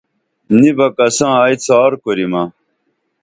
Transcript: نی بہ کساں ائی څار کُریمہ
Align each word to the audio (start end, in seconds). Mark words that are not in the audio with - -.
نی 0.59 0.69
بہ 0.77 0.87
کساں 0.97 1.33
ائی 1.45 1.55
څار 1.65 1.91
کُریمہ 2.03 2.43